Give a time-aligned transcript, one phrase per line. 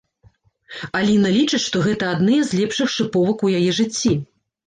[0.99, 4.13] Аліна лічыць, што гэта адныя з лепшых шыповак у яе жыцці.